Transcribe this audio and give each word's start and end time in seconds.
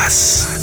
Podcast. 0.00 0.59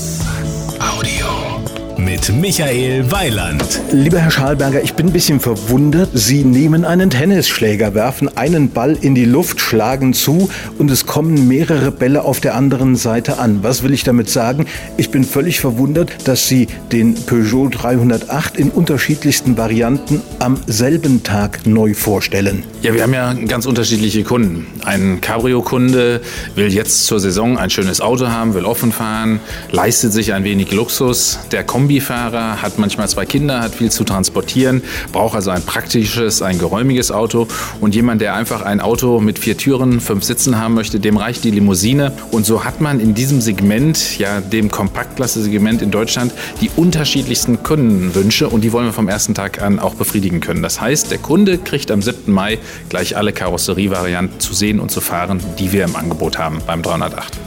Mit 2.18 2.42
Michael 2.42 3.12
Weiland. 3.12 3.80
Lieber 3.92 4.18
Herr 4.18 4.32
Schalberger, 4.32 4.82
ich 4.82 4.96
bin 4.96 5.06
ein 5.06 5.14
bisschen 5.14 5.40
verwundert. 5.40 6.10
Sie 6.16 6.44
nehmen 6.44 6.84
einen 6.84 7.12
Tennisschläger, 7.12 7.94
werfen 7.94 8.36
einen 8.36 8.72
Ball 8.72 8.98
in 9.00 9.14
die 9.14 9.24
Luft, 9.24 9.62
schlagen 9.62 10.16
zu 10.16 10.50
und 10.80 10.90
es 10.90 11.06
kommen 11.06 11.48
mehrere 11.48 11.92
Bälle 11.92 12.24
auf 12.24 12.40
der 12.40 12.56
anderen 12.56 12.96
Seite 12.96 13.38
an. 13.38 13.60
Was 13.62 13.84
will 13.84 13.94
ich 13.94 14.04
damit 14.04 14.32
sagen? 14.32 14.66
Ich 14.98 15.12
bin 15.12 15.24
völlig 15.24 15.60
verwundert, 15.60 16.28
dass 16.28 16.48
Sie 16.48 16.68
den 16.92 17.14
Peugeot 17.14 17.70
308 17.70 18.58
in 18.58 18.72
unterschiedlichsten 18.72 19.56
Varianten 19.56 20.24
am 20.40 20.58
selben 20.66 21.22
Tag 21.22 21.68
neu 21.68 21.94
vorstellen. 21.94 22.64
Ja, 22.82 22.96
wir 22.96 23.04
haben 23.04 23.14
ja 23.14 23.34
ganz 23.34 23.68
unterschiedliche 23.68 24.24
Kunden. 24.24 24.66
Ein 24.84 25.22
Cabrio-Kunde 25.22 26.22
will 26.56 26.74
jetzt 26.74 27.06
zur 27.06 27.20
Saison 27.20 27.60
ein 27.60 27.70
schönes 27.70 28.02
Auto 28.02 28.28
haben, 28.28 28.56
will 28.56 28.66
offen 28.66 28.92
fahren, 28.92 29.40
leistet 29.72 30.14
sich 30.14 30.34
ein 30.34 30.44
wenig 30.44 30.72
Luxus. 30.72 31.38
Der 31.52 31.64
Kombifahrer 32.08 32.62
hat 32.62 32.80
manchmal 32.80 33.10
zwei 33.10 33.26
Kinder, 33.26 33.60
hat 33.60 33.76
viel 33.76 33.92
zu 33.92 34.06
transportieren, 34.06 34.82
braucht 35.12 35.36
also 35.36 35.52
ein 35.52 35.62
praktisches, 35.62 36.42
ein 36.42 36.58
geräumiges 36.58 37.12
Auto. 37.12 37.48
Und 37.82 37.96
jemand, 37.96 38.22
der 38.22 38.34
einfach 38.34 38.62
ein 38.62 38.80
Auto 38.80 39.20
mit 39.20 39.40
vier 39.40 39.58
Türen, 39.58 40.00
fünf 40.00 40.24
Sitzen 40.24 40.58
haben 40.58 40.74
möchte, 40.74 41.02
dem 41.02 41.18
reicht 41.18 41.44
die 41.44 41.52
Limousine. 41.52 42.14
Und 42.32 42.46
so 42.46 42.64
hat 42.64 42.80
man 42.80 43.02
in 43.02 43.14
diesem 43.14 43.42
Segment, 43.42 44.18
ja 44.20 44.40
dem 44.40 44.72
Kompaktklasse-Segment 44.72 45.82
in 45.82 45.92
Deutschland, 45.92 46.32
die 46.62 46.72
unterschiedlichsten 46.78 47.62
Kundenwünsche 47.62 48.48
und 48.48 48.62
die 48.62 48.72
wollen 48.72 48.86
wir 48.86 48.94
vom 48.94 49.10
ersten 49.10 49.34
Tag 49.34 49.62
an 49.62 49.78
auch 49.78 49.96
befriedigen 49.96 50.40
können. 50.40 50.62
Das 50.62 50.80
heißt, 50.80 51.12
der 51.12 51.18
Kunde 51.18 51.58
kriegt 51.58 51.92
am 51.92 52.02
7. 52.02 52.32
Mai 52.32 52.58
gleich 52.88 53.18
alle 53.18 53.34
Karosserievarianten 53.34 54.40
zu 54.40 54.54
sehen 54.54 54.80
und 54.80 54.92
zu 54.92 55.02
fahren, 55.02 55.42
die 55.60 55.74
wir 55.74 55.84
im 55.84 55.98
Angebot 55.98 56.38
haben 56.38 56.62
beim 56.66 56.82
308. 56.82 57.38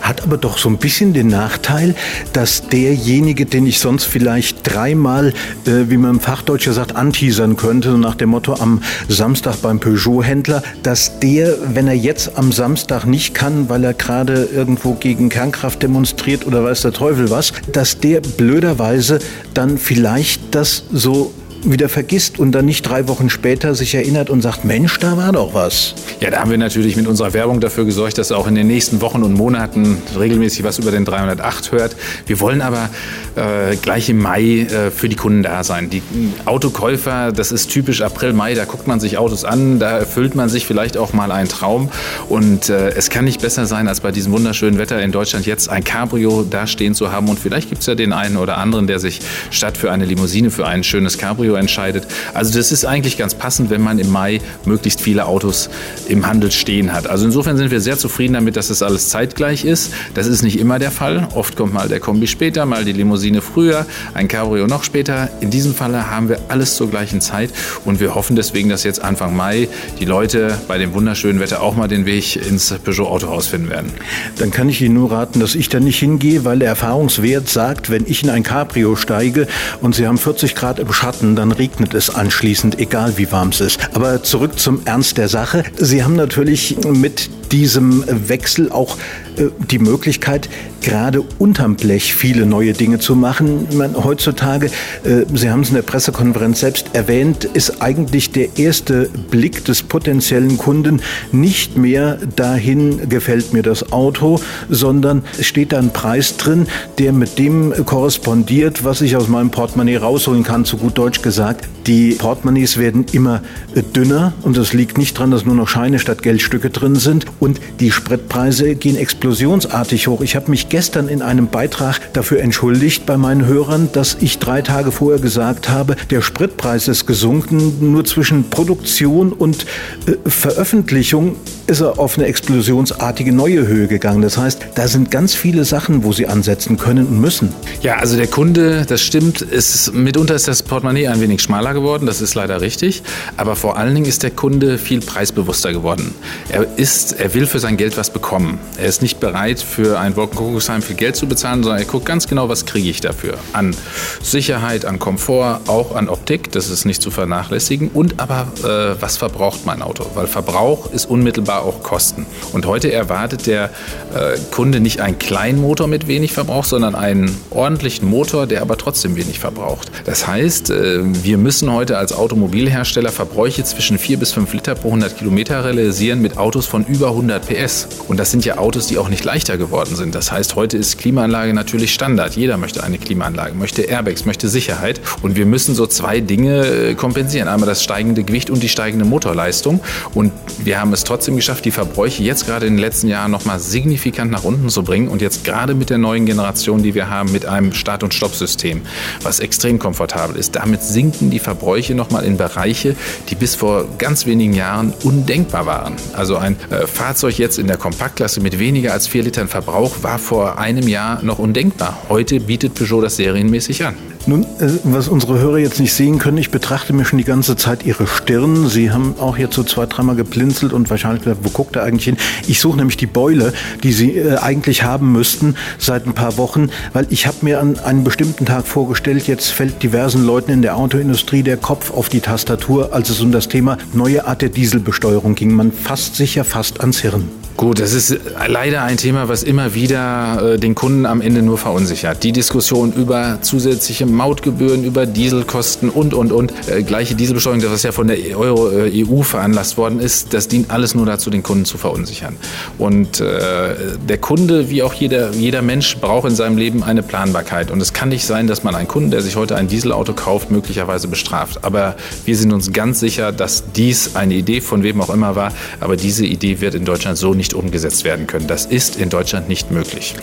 Hat 0.00 0.22
aber 0.22 0.36
doch 0.36 0.58
so 0.58 0.68
ein 0.68 0.78
bisschen 0.78 1.12
den 1.12 1.28
Nachteil, 1.28 1.94
dass 2.32 2.68
derjenige, 2.68 3.46
den 3.46 3.66
ich 3.66 3.78
sonst 3.78 4.04
vielleicht 4.04 4.58
dreimal, 4.64 5.34
äh, 5.66 5.88
wie 5.88 5.96
man 5.96 6.12
im 6.12 6.20
Fachdeutscher 6.20 6.72
sagt, 6.72 6.96
anteasern 6.96 7.56
könnte, 7.56 7.90
so 7.90 7.96
nach 7.96 8.14
dem 8.14 8.30
Motto 8.30 8.54
am 8.54 8.82
Samstag 9.08 9.56
beim 9.62 9.80
Peugeot-Händler, 9.80 10.62
dass 10.82 11.20
der, 11.20 11.54
wenn 11.74 11.86
er 11.86 11.94
jetzt 11.94 12.36
am 12.36 12.52
Samstag 12.52 13.04
nicht 13.04 13.34
kann, 13.34 13.68
weil 13.68 13.84
er 13.84 13.94
gerade 13.94 14.44
irgendwo 14.44 14.94
gegen 14.94 15.28
Kernkraft 15.28 15.82
demonstriert 15.82 16.46
oder 16.46 16.64
weiß 16.64 16.82
der 16.82 16.92
Teufel 16.92 17.30
was, 17.30 17.52
dass 17.72 17.98
der 17.98 18.20
blöderweise 18.20 19.18
dann 19.54 19.78
vielleicht 19.78 20.54
das 20.54 20.84
so 20.92 21.32
wieder 21.64 21.88
vergisst 21.88 22.38
und 22.38 22.52
dann 22.52 22.64
nicht 22.64 22.82
drei 22.82 23.08
Wochen 23.08 23.30
später 23.30 23.74
sich 23.74 23.94
erinnert 23.94 24.30
und 24.30 24.42
sagt, 24.42 24.64
Mensch, 24.64 24.98
da 24.98 25.16
war 25.16 25.32
doch 25.32 25.54
was. 25.54 25.94
Ja, 26.20 26.30
da 26.30 26.40
haben 26.40 26.50
wir 26.50 26.58
natürlich 26.58 26.96
mit 26.96 27.06
unserer 27.06 27.32
Werbung 27.32 27.60
dafür 27.60 27.84
gesorgt, 27.84 28.18
dass 28.18 28.30
er 28.30 28.38
auch 28.38 28.46
in 28.46 28.54
den 28.54 28.66
nächsten 28.66 29.00
Wochen 29.00 29.22
und 29.22 29.34
Monaten 29.34 29.98
regelmäßig 30.18 30.64
was 30.64 30.78
über 30.78 30.90
den 30.90 31.04
308 31.04 31.72
hört. 31.72 31.96
Wir 32.26 32.40
wollen 32.40 32.62
aber 32.62 32.90
äh, 33.36 33.76
gleich 33.76 34.08
im 34.08 34.18
Mai 34.18 34.60
äh, 34.60 34.90
für 34.90 35.08
die 35.08 35.16
Kunden 35.16 35.42
da 35.42 35.64
sein. 35.64 35.90
Die 35.90 36.02
Autokäufer, 36.44 37.32
das 37.32 37.52
ist 37.52 37.70
typisch 37.70 38.02
April, 38.02 38.32
Mai, 38.32 38.54
da 38.54 38.64
guckt 38.64 38.86
man 38.86 39.00
sich 39.00 39.18
Autos 39.18 39.44
an, 39.44 39.78
da 39.78 39.98
erfüllt 39.98 40.34
man 40.34 40.48
sich 40.48 40.66
vielleicht 40.66 40.96
auch 40.96 41.12
mal 41.12 41.30
einen 41.30 41.48
Traum. 41.48 41.90
Und 42.28 42.68
äh, 42.68 42.90
es 42.90 43.10
kann 43.10 43.24
nicht 43.24 43.40
besser 43.42 43.66
sein, 43.66 43.88
als 43.88 44.00
bei 44.00 44.12
diesem 44.12 44.32
wunderschönen 44.32 44.78
Wetter 44.78 45.00
in 45.02 45.12
Deutschland 45.12 45.46
jetzt 45.46 45.68
ein 45.68 45.84
Cabrio 45.84 46.46
da 46.48 46.66
stehen 46.66 46.94
zu 46.94 47.12
haben. 47.12 47.28
Und 47.28 47.38
vielleicht 47.38 47.68
gibt 47.68 47.80
es 47.82 47.86
ja 47.86 47.94
den 47.94 48.12
einen 48.12 48.36
oder 48.36 48.58
anderen, 48.58 48.86
der 48.86 48.98
sich 48.98 49.20
statt 49.50 49.76
für 49.76 49.92
eine 49.92 50.04
Limousine 50.04 50.50
für 50.50 50.66
ein 50.66 50.84
schönes 50.84 51.18
Cabrio 51.18 51.49
entscheidet. 51.56 52.06
Also 52.34 52.56
das 52.56 52.72
ist 52.72 52.84
eigentlich 52.84 53.18
ganz 53.18 53.34
passend, 53.34 53.70
wenn 53.70 53.80
man 53.80 53.98
im 53.98 54.10
Mai 54.10 54.40
möglichst 54.64 55.00
viele 55.00 55.26
Autos 55.26 55.70
im 56.08 56.26
Handel 56.26 56.50
stehen 56.50 56.92
hat. 56.92 57.06
Also 57.06 57.24
insofern 57.24 57.56
sind 57.56 57.70
wir 57.70 57.80
sehr 57.80 57.98
zufrieden 57.98 58.34
damit, 58.34 58.56
dass 58.56 58.68
das 58.68 58.82
alles 58.82 59.08
zeitgleich 59.08 59.64
ist. 59.64 59.92
Das 60.14 60.26
ist 60.26 60.42
nicht 60.42 60.58
immer 60.58 60.78
der 60.78 60.90
Fall. 60.90 61.28
Oft 61.34 61.56
kommt 61.56 61.74
mal 61.74 61.88
der 61.88 62.00
Kombi 62.00 62.26
später, 62.26 62.66
mal 62.66 62.84
die 62.84 62.92
Limousine 62.92 63.40
früher, 63.40 63.86
ein 64.14 64.28
Cabrio 64.28 64.66
noch 64.66 64.84
später. 64.84 65.28
In 65.40 65.50
diesem 65.50 65.74
Falle 65.74 66.10
haben 66.10 66.28
wir 66.28 66.38
alles 66.48 66.76
zur 66.76 66.90
gleichen 66.90 67.20
Zeit 67.20 67.50
und 67.84 68.00
wir 68.00 68.14
hoffen 68.14 68.36
deswegen, 68.36 68.68
dass 68.68 68.84
jetzt 68.84 69.02
Anfang 69.02 69.36
Mai 69.36 69.68
die 69.98 70.04
Leute 70.04 70.58
bei 70.68 70.78
dem 70.78 70.94
wunderschönen 70.94 71.40
Wetter 71.40 71.62
auch 71.62 71.76
mal 71.76 71.88
den 71.88 72.06
Weg 72.06 72.36
ins 72.36 72.72
Peugeot 72.84 73.06
Autohaus 73.06 73.46
finden 73.48 73.70
werden. 73.70 73.92
Dann 74.38 74.50
kann 74.50 74.68
ich 74.68 74.80
Ihnen 74.82 74.94
nur 74.94 75.12
raten, 75.12 75.40
dass 75.40 75.54
ich 75.54 75.68
da 75.68 75.80
nicht 75.80 75.98
hingehe, 75.98 76.44
weil 76.44 76.58
der 76.58 76.68
Erfahrungswert 76.68 77.48
sagt, 77.48 77.90
wenn 77.90 78.04
ich 78.06 78.22
in 78.22 78.30
ein 78.30 78.42
Cabrio 78.42 78.96
steige 78.96 79.46
und 79.80 79.94
Sie 79.94 80.06
haben 80.06 80.18
40 80.18 80.54
Grad 80.54 80.78
im 80.78 80.92
Schatten, 80.92 81.36
dann 81.40 81.52
regnet 81.52 81.94
es 81.94 82.14
anschließend, 82.14 82.78
egal 82.78 83.16
wie 83.16 83.32
warm 83.32 83.48
es 83.48 83.62
ist. 83.62 83.80
Aber 83.94 84.22
zurück 84.22 84.58
zum 84.58 84.82
Ernst 84.84 85.16
der 85.16 85.28
Sache. 85.28 85.64
Sie 85.78 86.04
haben 86.04 86.14
natürlich 86.14 86.76
mit 86.84 87.30
diesem 87.52 88.04
Wechsel 88.28 88.70
auch 88.70 88.96
äh, 89.36 89.46
die 89.70 89.78
Möglichkeit, 89.78 90.48
gerade 90.80 91.22
unterm 91.38 91.76
Blech 91.76 92.14
viele 92.14 92.46
neue 92.46 92.72
Dinge 92.72 92.98
zu 92.98 93.14
machen. 93.14 93.66
Meine, 93.74 94.02
heutzutage, 94.02 94.66
äh, 95.04 95.24
Sie 95.34 95.50
haben 95.50 95.60
es 95.60 95.68
in 95.68 95.74
der 95.74 95.82
Pressekonferenz 95.82 96.60
selbst 96.60 96.86
erwähnt, 96.92 97.44
ist 97.44 97.82
eigentlich 97.82 98.30
der 98.32 98.58
erste 98.58 99.08
Blick 99.30 99.64
des 99.64 99.82
potenziellen 99.82 100.58
Kunden 100.58 101.02
nicht 101.32 101.76
mehr 101.76 102.18
dahin, 102.36 103.08
gefällt 103.08 103.52
mir 103.52 103.62
das 103.62 103.92
Auto, 103.92 104.40
sondern 104.68 105.22
es 105.38 105.46
steht 105.46 105.72
da 105.72 105.78
ein 105.78 105.92
Preis 105.92 106.36
drin, 106.36 106.66
der 106.98 107.12
mit 107.12 107.38
dem 107.38 107.72
korrespondiert, 107.84 108.84
was 108.84 109.00
ich 109.00 109.16
aus 109.16 109.28
meinem 109.28 109.50
Portemonnaie 109.50 109.96
rausholen 109.96 110.42
kann, 110.42 110.64
zu 110.64 110.76
gut 110.76 110.96
Deutsch 110.96 111.22
gesagt. 111.22 111.68
Die 111.90 112.12
Portemonnaies 112.12 112.76
werden 112.76 113.04
immer 113.10 113.42
äh, 113.74 113.82
dünner 113.82 114.32
und 114.42 114.56
das 114.56 114.72
liegt 114.72 114.96
nicht 114.96 115.16
daran, 115.16 115.32
dass 115.32 115.44
nur 115.44 115.56
noch 115.56 115.66
Scheine 115.66 115.98
statt 115.98 116.22
Geldstücke 116.22 116.70
drin 116.70 116.94
sind 116.94 117.26
und 117.40 117.60
die 117.80 117.90
Spritpreise 117.90 118.76
gehen 118.76 118.94
explosionsartig 118.94 120.06
hoch. 120.06 120.20
Ich 120.20 120.36
habe 120.36 120.52
mich 120.52 120.68
gestern 120.68 121.08
in 121.08 121.20
einem 121.20 121.48
Beitrag 121.48 122.12
dafür 122.12 122.42
entschuldigt 122.42 123.06
bei 123.06 123.16
meinen 123.16 123.44
Hörern, 123.44 123.88
dass 123.92 124.18
ich 124.20 124.38
drei 124.38 124.62
Tage 124.62 124.92
vorher 124.92 125.20
gesagt 125.20 125.68
habe, 125.68 125.96
der 126.10 126.22
Spritpreis 126.22 126.86
ist 126.86 127.06
gesunken. 127.06 127.90
Nur 127.92 128.04
zwischen 128.04 128.50
Produktion 128.50 129.32
und 129.32 129.66
äh, 130.06 130.30
Veröffentlichung 130.30 131.34
ist 131.70 131.80
er 131.80 132.00
auf 132.00 132.18
eine 132.18 132.26
explosionsartige 132.26 133.32
neue 133.32 133.64
Höhe 133.64 133.86
gegangen. 133.86 134.22
Das 134.22 134.36
heißt, 134.36 134.60
da 134.74 134.88
sind 134.88 135.12
ganz 135.12 135.36
viele 135.36 135.64
Sachen, 135.64 136.02
wo 136.02 136.12
Sie 136.12 136.26
ansetzen 136.26 136.76
können 136.76 137.06
und 137.06 137.20
müssen. 137.20 137.54
Ja, 137.80 137.98
also 137.98 138.16
der 138.16 138.26
Kunde, 138.26 138.84
das 138.86 139.02
stimmt, 139.02 139.40
ist, 139.40 139.94
mitunter 139.94 140.34
ist 140.34 140.48
das 140.48 140.64
Portemonnaie 140.64 141.06
ein 141.06 141.20
wenig 141.20 141.40
schmaler 141.40 141.72
geworden, 141.72 142.06
das 142.06 142.20
ist 142.20 142.34
leider 142.34 142.60
richtig. 142.60 143.04
Aber 143.36 143.54
vor 143.54 143.76
allen 143.76 143.94
Dingen 143.94 144.06
ist 144.06 144.24
der 144.24 144.32
Kunde 144.32 144.78
viel 144.78 145.00
preisbewusster 145.00 145.72
geworden. 145.72 146.12
Er, 146.48 146.66
ist, 146.76 147.12
er 147.12 147.34
will 147.34 147.46
für 147.46 147.60
sein 147.60 147.76
Geld 147.76 147.96
was 147.96 148.10
bekommen. 148.10 148.58
Er 148.76 148.86
ist 148.86 149.00
nicht 149.00 149.20
bereit, 149.20 149.60
für 149.60 150.00
ein 150.00 150.16
Wolkenkuckucksheim 150.16 150.82
viel 150.82 150.96
Geld 150.96 151.14
zu 151.14 151.28
bezahlen, 151.28 151.62
sondern 151.62 151.78
er 151.78 151.86
guckt 151.86 152.04
ganz 152.04 152.26
genau, 152.26 152.48
was 152.48 152.66
kriege 152.66 152.90
ich 152.90 153.00
dafür. 153.00 153.34
An 153.52 153.76
Sicherheit, 154.20 154.86
an 154.86 154.98
Komfort, 154.98 155.60
auch 155.68 155.94
an 155.94 156.08
Optik, 156.08 156.50
das 156.50 156.68
ist 156.68 156.84
nicht 156.84 157.00
zu 157.00 157.12
vernachlässigen. 157.12 157.90
Und 157.94 158.18
aber, 158.18 158.48
äh, 158.64 159.00
was 159.00 159.18
verbraucht 159.18 159.66
mein 159.66 159.82
Auto? 159.82 160.04
Weil 160.14 160.26
Verbrauch 160.26 160.90
ist 160.90 161.08
unmittelbar 161.08 161.59
auch 161.62 161.82
Kosten. 161.82 162.26
Und 162.52 162.66
heute 162.66 162.92
erwartet 162.92 163.46
der 163.46 163.70
äh, 164.14 164.38
Kunde 164.50 164.80
nicht 164.80 165.00
einen 165.00 165.18
kleinen 165.18 165.60
Motor 165.60 165.86
mit 165.86 166.08
wenig 166.08 166.32
Verbrauch, 166.32 166.64
sondern 166.64 166.94
einen 166.94 167.36
ordentlichen 167.50 168.08
Motor, 168.08 168.46
der 168.46 168.62
aber 168.62 168.76
trotzdem 168.76 169.16
wenig 169.16 169.38
verbraucht. 169.38 169.90
Das 170.04 170.26
heißt, 170.26 170.70
äh, 170.70 171.00
wir 171.24 171.38
müssen 171.38 171.72
heute 171.72 171.98
als 171.98 172.12
Automobilhersteller 172.12 173.10
Verbräuche 173.10 173.64
zwischen 173.64 173.98
4 173.98 174.18
bis 174.18 174.32
5 174.32 174.52
Liter 174.52 174.74
pro 174.74 174.88
100 174.88 175.18
Kilometer 175.18 175.64
realisieren 175.64 176.20
mit 176.20 176.38
Autos 176.38 176.66
von 176.66 176.84
über 176.86 177.08
100 177.08 177.46
PS. 177.46 177.88
Und 178.08 178.18
das 178.18 178.30
sind 178.30 178.44
ja 178.44 178.58
Autos, 178.58 178.86
die 178.86 178.98
auch 178.98 179.08
nicht 179.08 179.24
leichter 179.24 179.58
geworden 179.58 179.96
sind. 179.96 180.14
Das 180.14 180.32
heißt, 180.32 180.56
heute 180.56 180.76
ist 180.76 180.98
Klimaanlage 180.98 181.54
natürlich 181.54 181.92
Standard. 181.94 182.36
Jeder 182.36 182.56
möchte 182.56 182.82
eine 182.82 182.98
Klimaanlage, 182.98 183.54
möchte 183.54 183.82
Airbags, 183.82 184.24
möchte 184.24 184.48
Sicherheit. 184.48 185.00
Und 185.22 185.36
wir 185.36 185.46
müssen 185.46 185.74
so 185.74 185.86
zwei 185.86 186.20
Dinge 186.20 186.66
äh, 186.66 186.94
kompensieren. 186.94 187.48
Einmal 187.48 187.68
das 187.68 187.82
steigende 187.82 188.24
Gewicht 188.24 188.50
und 188.50 188.62
die 188.62 188.68
steigende 188.68 189.04
Motorleistung. 189.04 189.80
Und 190.14 190.32
wir 190.58 190.80
haben 190.80 190.92
es 190.92 191.04
trotzdem 191.04 191.36
geschafft, 191.40 191.64
die 191.64 191.70
Verbräuche 191.70 192.22
jetzt 192.22 192.44
gerade 192.44 192.66
in 192.66 192.74
den 192.74 192.80
letzten 192.80 193.08
Jahren 193.08 193.30
nochmal 193.30 193.58
signifikant 193.58 194.30
nach 194.30 194.44
unten 194.44 194.68
zu 194.68 194.82
bringen. 194.82 195.08
Und 195.08 195.22
jetzt 195.22 195.42
gerade 195.42 195.74
mit 195.74 195.88
der 195.88 195.96
neuen 195.96 196.26
Generation, 196.26 196.82
die 196.82 196.94
wir 196.94 197.08
haben, 197.08 197.32
mit 197.32 197.46
einem 197.46 197.72
Start- 197.72 198.02
und 198.02 198.12
Stoppsystem, 198.12 198.82
was 199.22 199.40
extrem 199.40 199.78
komfortabel 199.78 200.36
ist. 200.36 200.56
Damit 200.56 200.82
sinken 200.82 201.30
die 201.30 201.38
Verbräuche 201.38 201.94
nochmal 201.94 202.24
in 202.24 202.36
Bereiche, 202.36 202.94
die 203.30 203.36
bis 203.36 203.54
vor 203.54 203.86
ganz 203.96 204.26
wenigen 204.26 204.52
Jahren 204.52 204.92
undenkbar 205.02 205.64
waren. 205.64 205.94
Also 206.12 206.36
ein 206.36 206.56
äh, 206.68 206.86
Fahrzeug 206.86 207.38
jetzt 207.38 207.58
in 207.58 207.68
der 207.68 207.78
Kompaktklasse 207.78 208.42
mit 208.42 208.58
weniger 208.58 208.92
als 208.92 209.08
4 209.08 209.22
Litern 209.22 209.48
Verbrauch 209.48 210.02
war 210.02 210.18
vor 210.18 210.58
einem 210.58 210.88
Jahr 210.88 211.22
noch 211.22 211.38
undenkbar. 211.38 211.96
Heute 212.10 212.38
bietet 212.40 212.74
Peugeot 212.74 213.00
das 213.00 213.16
serienmäßig 213.16 213.86
an. 213.86 214.09
Nun, 214.30 214.44
äh, 214.60 214.68
was 214.84 215.08
unsere 215.08 215.40
Hörer 215.40 215.58
jetzt 215.58 215.80
nicht 215.80 215.92
sehen 215.92 216.20
können, 216.20 216.38
ich 216.38 216.52
betrachte 216.52 216.92
mir 216.92 217.04
schon 217.04 217.18
die 217.18 217.24
ganze 217.24 217.56
Zeit 217.56 217.84
Ihre 217.84 218.06
Stirn. 218.06 218.68
Sie 218.68 218.92
haben 218.92 219.16
auch 219.18 219.36
jetzt 219.36 219.56
so 219.56 219.64
zwei, 219.64 219.86
dreimal 219.86 220.14
geblinzelt 220.14 220.72
und 220.72 220.88
wahrscheinlich 220.88 221.24
gedacht, 221.24 221.40
wo 221.42 221.50
guckt 221.50 221.74
er 221.74 221.82
eigentlich 221.82 222.04
hin? 222.04 222.16
Ich 222.46 222.60
suche 222.60 222.76
nämlich 222.76 222.96
die 222.96 223.08
Beule, 223.08 223.52
die 223.82 223.92
Sie 223.92 224.16
äh, 224.16 224.36
eigentlich 224.36 224.84
haben 224.84 225.10
müssten 225.10 225.56
seit 225.78 226.06
ein 226.06 226.12
paar 226.12 226.36
Wochen, 226.36 226.70
weil 226.92 227.08
ich 227.10 227.26
habe 227.26 227.38
mir 227.40 227.58
an 227.58 227.80
einem 227.80 228.04
bestimmten 228.04 228.46
Tag 228.46 228.68
vorgestellt, 228.68 229.26
jetzt 229.26 229.48
fällt 229.48 229.82
diversen 229.82 230.24
Leuten 230.24 230.52
in 230.52 230.62
der 230.62 230.76
Autoindustrie 230.76 231.42
der 231.42 231.56
Kopf 231.56 231.90
auf 231.90 232.08
die 232.08 232.20
Tastatur, 232.20 232.92
als 232.92 233.10
es 233.10 233.20
um 233.20 233.32
das 233.32 233.48
Thema 233.48 233.78
neue 233.94 234.28
Art 234.28 234.42
der 234.42 234.50
Dieselbesteuerung 234.50 235.34
ging. 235.34 235.52
Man 235.54 235.72
fasst 235.72 236.14
sich 236.14 236.36
ja 236.36 236.44
fast 236.44 236.80
ans 236.82 237.00
Hirn. 237.00 237.39
Gut, 237.60 237.78
das 237.78 237.92
ist 237.92 238.18
leider 238.48 238.84
ein 238.84 238.96
Thema, 238.96 239.28
was 239.28 239.42
immer 239.42 239.74
wieder 239.74 240.54
äh, 240.54 240.58
den 240.58 240.74
Kunden 240.74 241.04
am 241.04 241.20
Ende 241.20 241.42
nur 241.42 241.58
verunsichert. 241.58 242.22
Die 242.22 242.32
Diskussion 242.32 242.90
über 242.94 243.42
zusätzliche 243.42 244.06
Mautgebühren, 244.06 244.82
über 244.82 245.04
Dieselkosten 245.04 245.90
und, 245.90 246.14
und, 246.14 246.32
und. 246.32 246.54
Äh, 246.70 246.82
gleiche 246.84 247.14
Dieselbesteuerung, 247.14 247.60
das 247.60 247.70
was 247.70 247.82
ja 247.82 247.92
von 247.92 248.06
der 248.06 248.16
Euro, 248.34 248.70
äh, 248.70 249.04
EU 249.04 249.20
veranlasst 249.20 249.76
worden 249.76 250.00
ist, 250.00 250.32
das 250.32 250.48
dient 250.48 250.70
alles 250.70 250.94
nur 250.94 251.04
dazu, 251.04 251.28
den 251.28 251.42
Kunden 251.42 251.66
zu 251.66 251.76
verunsichern. 251.76 252.34
Und 252.78 253.20
äh, 253.20 253.74
der 254.08 254.16
Kunde, 254.16 254.70
wie 254.70 254.82
auch 254.82 254.94
jeder, 254.94 255.32
jeder 255.32 255.60
Mensch, 255.60 255.98
braucht 255.98 256.30
in 256.30 256.36
seinem 256.36 256.56
Leben 256.56 256.82
eine 256.82 257.02
Planbarkeit. 257.02 257.70
Und 257.70 257.82
es 257.82 257.92
kann 257.92 258.08
nicht 258.08 258.24
sein, 258.24 258.46
dass 258.46 258.64
man 258.64 258.74
einen 258.74 258.88
Kunden, 258.88 259.10
der 259.10 259.20
sich 259.20 259.36
heute 259.36 259.56
ein 259.56 259.68
Dieselauto 259.68 260.14
kauft, 260.14 260.50
möglicherweise 260.50 261.08
bestraft. 261.08 261.62
Aber 261.62 261.96
wir 262.24 262.38
sind 262.38 262.54
uns 262.54 262.72
ganz 262.72 263.00
sicher, 263.00 263.32
dass 263.32 263.64
dies 263.76 264.16
eine 264.16 264.32
Idee 264.32 264.62
von 264.62 264.82
wem 264.82 265.02
auch 265.02 265.10
immer 265.10 265.36
war. 265.36 265.52
Aber 265.78 265.96
diese 265.96 266.24
Idee 266.24 266.62
wird 266.62 266.74
in 266.74 266.86
Deutschland 266.86 267.18
so 267.18 267.34
nicht 267.34 267.49
nicht 267.50 267.54
umgesetzt 267.54 268.04
werden 268.04 268.26
können. 268.26 268.46
Das 268.46 268.66
ist 268.66 268.96
in 268.96 269.08
Deutschland 269.08 269.48
nicht 269.48 269.70
möglich. 269.70 270.14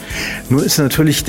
Nur 0.50 0.63
ist 0.63 0.77
natürlich, 0.77 1.25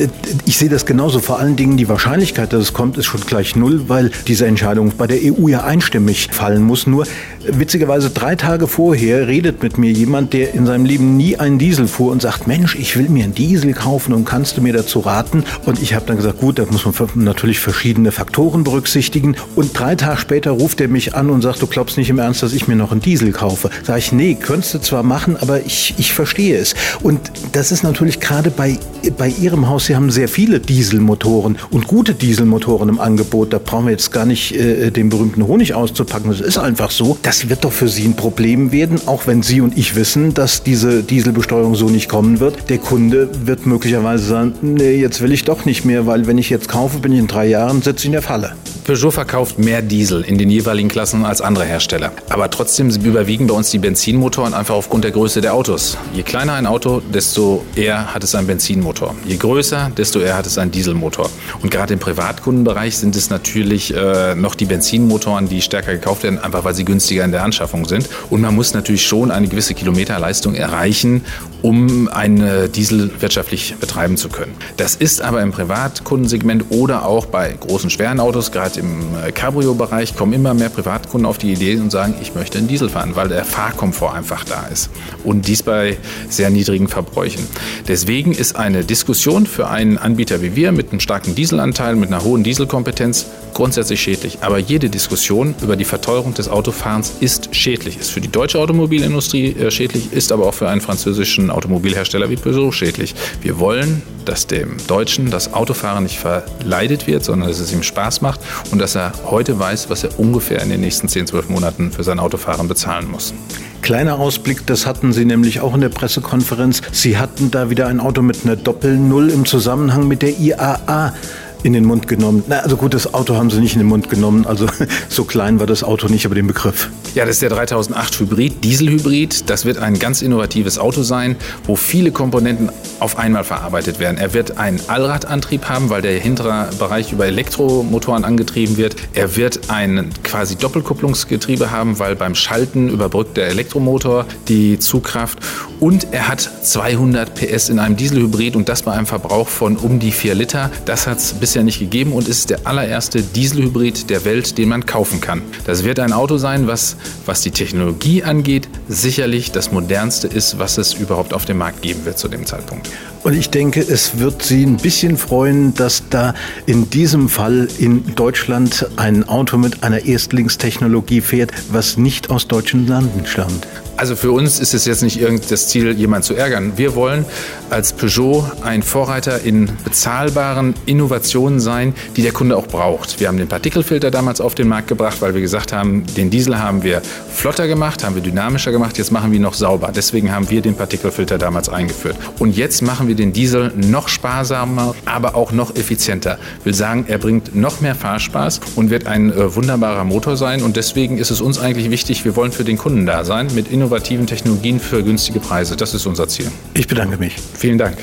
ich 0.46 0.58
sehe 0.58 0.68
das 0.68 0.86
genauso, 0.86 1.18
vor 1.18 1.40
allen 1.40 1.56
Dingen 1.56 1.76
die 1.76 1.88
Wahrscheinlichkeit, 1.88 2.52
dass 2.52 2.62
es 2.62 2.72
kommt, 2.72 2.96
ist 2.98 3.06
schon 3.06 3.20
gleich 3.22 3.56
null, 3.56 3.88
weil 3.88 4.10
diese 4.28 4.46
Entscheidung 4.46 4.92
bei 4.96 5.06
der 5.06 5.18
EU 5.22 5.48
ja 5.48 5.64
einstimmig 5.64 6.28
fallen 6.30 6.62
muss. 6.62 6.86
Nur 6.86 7.06
witzigerweise 7.46 8.10
drei 8.10 8.36
Tage 8.36 8.68
vorher 8.68 9.26
redet 9.26 9.62
mit 9.62 9.78
mir 9.78 9.90
jemand, 9.90 10.32
der 10.32 10.54
in 10.54 10.66
seinem 10.66 10.84
Leben 10.84 11.16
nie 11.16 11.36
einen 11.36 11.58
Diesel 11.58 11.88
fuhr 11.88 12.12
und 12.12 12.22
sagt, 12.22 12.46
Mensch, 12.46 12.76
ich 12.76 12.96
will 12.96 13.08
mir 13.08 13.24
einen 13.24 13.34
Diesel 13.34 13.72
kaufen 13.72 14.12
und 14.12 14.24
kannst 14.24 14.56
du 14.56 14.60
mir 14.60 14.72
dazu 14.72 15.00
raten? 15.00 15.44
Und 15.66 15.82
ich 15.82 15.94
habe 15.94 16.06
dann 16.06 16.16
gesagt, 16.16 16.38
gut, 16.38 16.58
da 16.58 16.66
muss 16.70 16.84
man 16.84 16.94
natürlich 17.16 17.58
verschiedene 17.58 18.12
Faktoren 18.12 18.62
berücksichtigen. 18.62 19.36
Und 19.56 19.76
drei 19.76 19.96
Tage 19.96 20.20
später 20.20 20.52
ruft 20.52 20.80
er 20.80 20.88
mich 20.88 21.14
an 21.14 21.30
und 21.30 21.42
sagt, 21.42 21.60
du 21.60 21.66
glaubst 21.66 21.96
nicht 21.96 22.10
im 22.10 22.18
Ernst, 22.18 22.42
dass 22.42 22.52
ich 22.52 22.68
mir 22.68 22.76
noch 22.76 22.92
einen 22.92 23.00
Diesel 23.00 23.32
kaufe. 23.32 23.70
Sag 23.82 23.98
ich, 23.98 24.12
nee, 24.12 24.36
könntest 24.40 24.74
du 24.74 24.78
zwar 24.80 25.02
machen, 25.02 25.36
aber 25.36 25.64
ich 25.64 25.87
ich, 25.98 26.12
verstehe 26.12 26.58
es. 26.58 26.74
Und 27.02 27.20
das 27.52 27.72
ist 27.72 27.82
natürlich 27.82 28.20
gerade 28.20 28.50
bei, 28.50 28.78
bei 29.16 29.28
Ihrem 29.28 29.68
Haus, 29.68 29.86
Sie 29.86 29.96
haben 29.96 30.10
sehr 30.10 30.28
viele 30.28 30.60
Dieselmotoren 30.60 31.58
und 31.70 31.86
gute 31.86 32.14
Dieselmotoren 32.14 32.88
im 32.88 33.00
Angebot. 33.00 33.52
Da 33.52 33.58
brauchen 33.58 33.86
wir 33.86 33.92
jetzt 33.92 34.12
gar 34.12 34.26
nicht 34.26 34.54
äh, 34.54 34.90
den 34.90 35.08
berühmten 35.08 35.46
Honig 35.46 35.74
auszupacken. 35.74 36.30
Das 36.30 36.40
ist 36.40 36.58
einfach 36.58 36.90
so. 36.90 37.18
Das 37.22 37.48
wird 37.48 37.64
doch 37.64 37.72
für 37.72 37.88
Sie 37.88 38.04
ein 38.04 38.16
Problem 38.16 38.72
werden, 38.72 39.00
auch 39.06 39.26
wenn 39.26 39.42
Sie 39.42 39.60
und 39.60 39.76
ich 39.76 39.94
wissen, 39.94 40.34
dass 40.34 40.62
diese 40.62 41.02
Dieselbesteuerung 41.02 41.74
so 41.74 41.88
nicht 41.88 42.08
kommen 42.08 42.40
wird. 42.40 42.68
Der 42.70 42.78
Kunde 42.78 43.28
wird 43.46 43.66
möglicherweise 43.66 44.24
sagen, 44.24 44.54
nee, 44.62 44.96
jetzt 44.96 45.20
will 45.20 45.32
ich 45.32 45.44
doch 45.44 45.64
nicht 45.64 45.84
mehr, 45.84 46.06
weil 46.06 46.26
wenn 46.26 46.38
ich 46.38 46.50
jetzt 46.50 46.68
kaufe, 46.68 46.98
bin 46.98 47.12
ich 47.12 47.18
in 47.18 47.26
drei 47.26 47.46
Jahren, 47.46 47.82
sitze 47.82 48.00
ich 48.00 48.06
in 48.06 48.12
der 48.12 48.22
Falle. 48.22 48.52
Peugeot 48.88 49.10
verkauft 49.10 49.58
mehr 49.58 49.82
Diesel 49.82 50.22
in 50.22 50.38
den 50.38 50.48
jeweiligen 50.48 50.88
Klassen 50.88 51.26
als 51.26 51.42
andere 51.42 51.66
Hersteller. 51.66 52.10
Aber 52.30 52.48
trotzdem 52.48 52.88
überwiegen 52.88 53.46
bei 53.46 53.52
uns 53.52 53.70
die 53.70 53.78
Benzinmotoren 53.78 54.54
einfach 54.54 54.76
aufgrund 54.76 55.04
der 55.04 55.10
Größe 55.10 55.42
der 55.42 55.52
Autos. 55.52 55.98
Je 56.14 56.22
kleiner 56.22 56.54
ein 56.54 56.64
Auto, 56.64 57.02
desto 57.12 57.66
eher 57.76 58.14
hat 58.14 58.24
es 58.24 58.34
einen 58.34 58.46
Benzinmotor. 58.46 59.14
Je 59.26 59.36
größer, 59.36 59.92
desto 59.94 60.20
eher 60.20 60.38
hat 60.38 60.46
es 60.46 60.56
einen 60.56 60.70
Dieselmotor. 60.70 61.28
Und 61.60 61.70
gerade 61.70 61.92
im 61.92 62.00
Privatkundenbereich 62.00 62.96
sind 62.96 63.14
es 63.14 63.28
natürlich 63.28 63.94
äh, 63.94 64.34
noch 64.34 64.54
die 64.54 64.64
Benzinmotoren, 64.64 65.50
die 65.50 65.60
stärker 65.60 65.92
gekauft 65.92 66.22
werden, 66.22 66.38
einfach 66.38 66.64
weil 66.64 66.72
sie 66.72 66.86
günstiger 66.86 67.24
in 67.24 67.30
der 67.32 67.42
Anschaffung 67.42 67.86
sind. 67.86 68.08
Und 68.30 68.40
man 68.40 68.54
muss 68.54 68.72
natürlich 68.72 69.04
schon 69.04 69.30
eine 69.30 69.48
gewisse 69.48 69.74
Kilometerleistung 69.74 70.54
erreichen, 70.54 71.26
um 71.60 72.08
einen 72.08 72.72
Diesel 72.72 73.10
wirtschaftlich 73.20 73.74
betreiben 73.78 74.16
zu 74.16 74.30
können. 74.30 74.54
Das 74.78 74.96
ist 74.96 75.20
aber 75.20 75.42
im 75.42 75.52
Privatkundensegment 75.52 76.66
oder 76.70 77.04
auch 77.04 77.26
bei 77.26 77.52
großen 77.52 77.90
schweren 77.90 78.18
Autos, 78.18 78.50
gerade 78.50 78.77
im 78.78 79.14
äh, 79.26 79.32
Cabrio-Bereich, 79.32 80.16
kommen 80.16 80.32
immer 80.32 80.54
mehr 80.54 80.70
Privatkunden 80.70 81.26
auf 81.26 81.38
die 81.38 81.52
Idee 81.52 81.76
und 81.76 81.90
sagen, 81.90 82.14
ich 82.22 82.34
möchte 82.34 82.58
einen 82.58 82.68
Diesel 82.68 82.88
fahren, 82.88 83.16
weil 83.16 83.28
der 83.28 83.44
Fahrkomfort 83.44 84.14
einfach 84.14 84.44
da 84.44 84.66
ist. 84.66 84.90
Und 85.24 85.46
dies 85.46 85.62
bei 85.62 85.98
sehr 86.28 86.50
niedrigen 86.50 86.88
Verbräuchen. 86.88 87.46
Deswegen 87.86 88.32
ist 88.32 88.56
eine 88.56 88.84
Diskussion 88.84 89.46
für 89.46 89.68
einen 89.68 89.98
Anbieter 89.98 90.38
wie 90.42 90.56
wir 90.56 90.72
mit 90.72 90.90
einem 90.90 91.00
starken 91.00 91.34
Dieselanteil, 91.34 91.96
mit 91.96 92.08
einer 92.08 92.22
hohen 92.22 92.42
Dieselkompetenz 92.42 93.26
grundsätzlich 93.54 94.00
schädlich. 94.00 94.38
Aber 94.42 94.58
jede 94.58 94.88
Diskussion 94.88 95.54
über 95.62 95.76
die 95.76 95.84
Verteuerung 95.84 96.34
des 96.34 96.48
Autofahrens 96.48 97.14
ist 97.20 97.54
schädlich. 97.54 97.98
Ist 97.98 98.10
für 98.10 98.20
die 98.20 98.30
deutsche 98.30 98.58
Automobilindustrie 98.58 99.52
äh, 99.52 99.70
schädlich, 99.70 100.12
ist 100.12 100.32
aber 100.32 100.46
auch 100.46 100.54
für 100.54 100.68
einen 100.68 100.80
französischen 100.80 101.50
Automobilhersteller 101.50 102.30
wie 102.30 102.36
Peugeot 102.36 102.72
schädlich. 102.72 103.14
Wir 103.42 103.58
wollen, 103.58 104.02
dass 104.24 104.46
dem 104.46 104.76
Deutschen 104.86 105.30
das 105.30 105.54
Autofahren 105.54 106.02
nicht 106.04 106.18
verleidet 106.18 107.06
wird, 107.06 107.24
sondern 107.24 107.48
dass 107.48 107.58
es 107.58 107.72
ihm 107.72 107.82
Spaß 107.82 108.20
macht 108.20 108.40
und 108.70 108.78
dass 108.78 108.94
er 108.94 109.12
heute 109.24 109.58
weiß, 109.58 109.90
was 109.90 110.04
er 110.04 110.18
ungefähr 110.18 110.62
in 110.62 110.70
den 110.70 110.80
nächsten 110.80 111.08
10, 111.08 111.26
12 111.26 111.48
Monaten 111.48 111.92
für 111.92 112.04
sein 112.04 112.18
Autofahren 112.18 112.68
bezahlen 112.68 113.10
muss. 113.10 113.34
Kleiner 113.82 114.18
Ausblick, 114.18 114.66
das 114.66 114.86
hatten 114.86 115.12
Sie 115.12 115.24
nämlich 115.24 115.60
auch 115.60 115.74
in 115.74 115.80
der 115.80 115.88
Pressekonferenz. 115.88 116.82
Sie 116.92 117.16
hatten 117.16 117.50
da 117.50 117.70
wieder 117.70 117.86
ein 117.86 118.00
Auto 118.00 118.22
mit 118.22 118.44
einer 118.44 118.56
Doppel-Null 118.56 119.30
im 119.30 119.46
Zusammenhang 119.46 120.08
mit 120.08 120.22
der 120.22 120.38
IAA 120.38 121.14
in 121.62 121.72
den 121.72 121.84
Mund 121.84 122.08
genommen. 122.08 122.44
Na, 122.46 122.60
also 122.60 122.76
gut, 122.76 122.94
das 122.94 123.12
Auto 123.14 123.36
haben 123.36 123.50
sie 123.50 123.60
nicht 123.60 123.74
in 123.74 123.80
den 123.80 123.88
Mund 123.88 124.08
genommen. 124.10 124.46
Also 124.46 124.66
so 125.08 125.24
klein 125.24 125.58
war 125.60 125.66
das 125.66 125.82
Auto 125.82 126.08
nicht, 126.08 126.24
aber 126.26 126.34
den 126.34 126.46
Begriff. 126.46 126.90
Ja, 127.14 127.24
das 127.24 127.36
ist 127.36 127.42
der 127.42 127.50
3008 127.50 128.20
Hybrid, 128.20 128.64
Dieselhybrid. 128.64 129.50
Das 129.50 129.64
wird 129.64 129.78
ein 129.78 129.98
ganz 129.98 130.22
innovatives 130.22 130.78
Auto 130.78 131.02
sein, 131.02 131.36
wo 131.64 131.74
viele 131.76 132.12
Komponenten 132.12 132.70
auf 133.00 133.18
einmal 133.18 133.44
verarbeitet 133.44 133.98
werden. 133.98 134.18
Er 134.18 134.34
wird 134.34 134.58
einen 134.58 134.80
Allradantrieb 134.88 135.68
haben, 135.68 135.90
weil 135.90 136.02
der 136.02 136.18
hintere 136.18 136.68
Bereich 136.78 137.12
über 137.12 137.26
Elektromotoren 137.26 138.24
angetrieben 138.24 138.76
wird. 138.76 138.96
Er 139.14 139.36
wird 139.36 139.70
ein 139.70 140.10
quasi 140.22 140.56
Doppelkupplungsgetriebe 140.56 141.70
haben, 141.70 141.98
weil 141.98 142.14
beim 142.16 142.34
Schalten 142.34 142.88
überbrückt 142.88 143.36
der 143.36 143.48
Elektromotor 143.48 144.26
die 144.48 144.78
Zugkraft. 144.78 145.38
Und 145.80 146.08
er 146.12 146.28
hat 146.28 146.40
200 146.40 147.34
PS 147.34 147.68
in 147.68 147.78
einem 147.78 147.96
Dieselhybrid 147.96 148.56
und 148.56 148.68
das 148.68 148.82
bei 148.82 148.92
einem 148.92 149.06
Verbrauch 149.06 149.48
von 149.48 149.76
um 149.76 149.98
die 150.00 150.10
4 150.10 150.34
Liter. 150.34 150.70
Das 150.84 151.06
hat 151.06 151.18
es 151.18 151.34
bisher 151.48 151.62
nicht 151.62 151.78
gegeben 151.78 152.12
und 152.12 152.28
ist 152.28 152.50
der 152.50 152.66
allererste 152.66 153.22
Dieselhybrid 153.22 154.10
der 154.10 154.26
Welt, 154.26 154.58
den 154.58 154.68
man 154.68 154.84
kaufen 154.84 155.22
kann. 155.22 155.40
Das 155.64 155.82
wird 155.82 155.98
ein 155.98 156.12
Auto 156.12 156.36
sein, 156.36 156.66
was, 156.66 156.96
was 157.24 157.40
die 157.40 157.52
Technologie 157.52 158.22
angeht, 158.22 158.68
sicherlich 158.86 159.50
das 159.50 159.72
modernste 159.72 160.26
ist, 160.26 160.58
was 160.58 160.76
es 160.76 160.92
überhaupt 160.92 161.32
auf 161.32 161.46
dem 161.46 161.56
Markt 161.56 161.80
geben 161.80 162.04
wird 162.04 162.18
zu 162.18 162.28
dem 162.28 162.44
Zeitpunkt. 162.44 162.90
Und 163.24 163.32
ich 163.32 163.48
denke, 163.48 163.80
es 163.80 164.18
wird 164.18 164.42
Sie 164.42 164.62
ein 164.62 164.76
bisschen 164.76 165.16
freuen, 165.16 165.72
dass 165.72 166.02
da 166.10 166.34
in 166.66 166.90
diesem 166.90 167.30
Fall 167.30 167.66
in 167.78 168.14
Deutschland 168.14 168.86
ein 168.96 169.26
Auto 169.26 169.56
mit 169.56 169.82
einer 169.82 170.04
Erstlingstechnologie 170.04 171.22
fährt, 171.22 171.52
was 171.72 171.96
nicht 171.96 172.28
aus 172.28 172.46
deutschen 172.46 172.86
Landen 172.86 173.24
stammt. 173.24 173.66
Also 173.98 174.14
für 174.14 174.30
uns 174.30 174.60
ist 174.60 174.74
es 174.74 174.84
jetzt 174.84 175.02
nicht 175.02 175.20
das 175.50 175.66
Ziel, 175.66 175.90
jemanden 175.90 176.22
zu 176.22 176.34
ärgern. 176.34 176.74
Wir 176.76 176.94
wollen 176.94 177.24
als 177.68 177.92
Peugeot 177.92 178.44
ein 178.62 178.84
Vorreiter 178.84 179.42
in 179.42 179.68
bezahlbaren 179.82 180.74
Innovationen 180.86 181.58
sein, 181.58 181.94
die 182.16 182.22
der 182.22 182.30
Kunde 182.30 182.56
auch 182.56 182.68
braucht. 182.68 183.18
Wir 183.18 183.26
haben 183.26 183.38
den 183.38 183.48
Partikelfilter 183.48 184.12
damals 184.12 184.40
auf 184.40 184.54
den 184.54 184.68
Markt 184.68 184.86
gebracht, 184.86 185.16
weil 185.20 185.34
wir 185.34 185.40
gesagt 185.40 185.72
haben, 185.72 186.04
den 186.16 186.30
Diesel 186.30 186.60
haben 186.60 186.84
wir 186.84 187.02
flotter 187.28 187.66
gemacht, 187.66 188.04
haben 188.04 188.14
wir 188.14 188.22
dynamischer 188.22 188.70
gemacht, 188.70 188.98
jetzt 188.98 189.10
machen 189.10 189.32
wir 189.32 189.36
ihn 189.36 189.42
noch 189.42 189.54
sauber. 189.54 189.90
Deswegen 189.94 190.30
haben 190.32 190.48
wir 190.48 190.62
den 190.62 190.76
Partikelfilter 190.76 191.36
damals 191.36 191.68
eingeführt. 191.68 192.16
Und 192.38 192.56
jetzt 192.56 192.82
machen 192.82 193.08
wir 193.08 193.16
den 193.16 193.32
Diesel 193.32 193.72
noch 193.74 194.08
sparsamer, 194.08 194.94
aber 195.06 195.34
auch 195.34 195.50
noch 195.50 195.74
effizienter. 195.74 196.38
Ich 196.60 196.66
will 196.66 196.74
sagen, 196.74 197.06
er 197.08 197.18
bringt 197.18 197.56
noch 197.56 197.80
mehr 197.80 197.96
Fahrspaß 197.96 198.60
und 198.76 198.90
wird 198.90 199.08
ein 199.08 199.32
äh, 199.32 199.56
wunderbarer 199.56 200.04
Motor 200.04 200.36
sein. 200.36 200.62
Und 200.62 200.76
deswegen 200.76 201.18
ist 201.18 201.32
es 201.32 201.40
uns 201.40 201.58
eigentlich 201.58 201.90
wichtig, 201.90 202.24
wir 202.24 202.36
wollen 202.36 202.52
für 202.52 202.64
den 202.64 202.78
Kunden 202.78 203.04
da 203.04 203.24
sein 203.24 203.48
mit 203.56 203.66
Innovationen 203.66 203.87
innovativen 203.88 204.26
Technologien 204.26 204.78
für 204.80 205.02
günstige 205.02 205.40
Preise. 205.40 205.74
Das 205.74 205.94
ist 205.94 206.04
unser 206.04 206.28
Ziel. 206.28 206.52
Ich 206.74 206.86
bedanke 206.86 207.16
mich. 207.16 207.34
Vielen 207.54 207.78
Dank. 207.78 207.96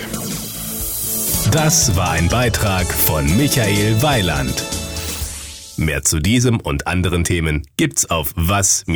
Das 1.52 1.96
war 1.96 2.10
ein 2.12 2.28
Beitrag 2.28 2.88
von 2.88 3.26
Michael 3.38 4.02
Weiland. 4.02 4.64
Mehr 5.78 6.02
zu 6.02 6.20
diesem 6.20 6.60
und 6.60 6.88
anderen 6.88 7.24
Themen 7.24 7.68
gibt's 7.78 8.10
auf 8.10 8.34
was-audio.de. 8.36 8.96